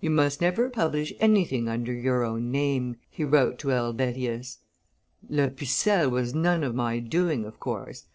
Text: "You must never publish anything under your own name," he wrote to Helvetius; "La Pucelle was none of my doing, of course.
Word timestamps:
"You 0.00 0.08
must 0.08 0.40
never 0.40 0.70
publish 0.70 1.12
anything 1.20 1.68
under 1.68 1.92
your 1.92 2.24
own 2.24 2.50
name," 2.50 2.96
he 3.10 3.24
wrote 3.24 3.58
to 3.58 3.68
Helvetius; 3.68 4.60
"La 5.28 5.48
Pucelle 5.50 6.08
was 6.10 6.34
none 6.34 6.64
of 6.64 6.74
my 6.74 6.98
doing, 6.98 7.44
of 7.44 7.60
course. 7.60 8.06